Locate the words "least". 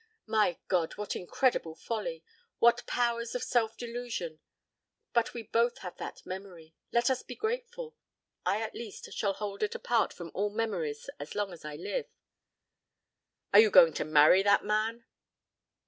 8.73-9.13